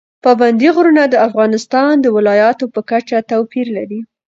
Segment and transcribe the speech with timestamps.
[0.23, 3.99] پابندی غرونه د افغانستان د ولایاتو په کچه توپیر لري.